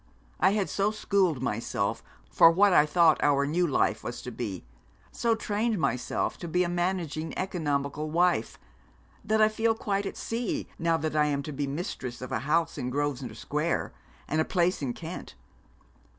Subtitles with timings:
[0.39, 4.65] I had so schooled myself for what I thought our new life was to be;
[5.11, 8.57] so trained myself to be a managing economical wife,
[9.23, 12.39] that I feel quite at sea now that I am to be mistress of a
[12.49, 13.93] house in Grosvenor Square
[14.27, 15.35] and a place in Kent.